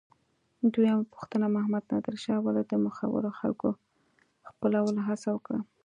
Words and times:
دویمه 0.73 1.03
پوښتنه: 1.13 1.45
محمد 1.55 1.83
نادر 1.91 2.15
شاه 2.23 2.39
ولې 2.43 2.63
د 2.65 2.73
مخورو 2.85 3.29
خلکو 3.39 3.69
خپلولو 4.49 5.01
هڅه 5.07 5.27
وکړه؟ 5.31 5.59